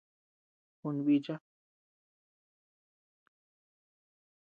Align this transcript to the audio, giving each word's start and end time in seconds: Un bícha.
Un 0.91 1.01
bícha. 1.09 1.35